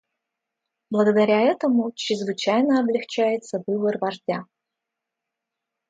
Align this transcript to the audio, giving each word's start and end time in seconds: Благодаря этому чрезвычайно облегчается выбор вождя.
Благодаря 0.89 1.39
этому 1.41 1.91
чрезвычайно 1.91 2.79
облегчается 2.79 3.61
выбор 3.67 3.99
вождя. 4.01 4.45